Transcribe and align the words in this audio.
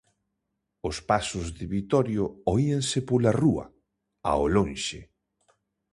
Os 0.89 0.97
pasos 1.09 1.45
de 1.57 1.65
Vitorio 1.73 2.23
oíanse 2.53 2.99
pola 3.09 3.31
rúa, 3.41 3.65
ao 4.29 4.41
lonxe. 4.55 4.99